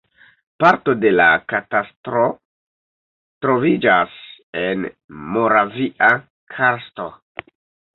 [0.61, 2.25] Parto de la katastro
[3.47, 4.19] troviĝas
[4.67, 4.91] en
[5.39, 6.15] Moravia
[6.59, 7.13] karsto.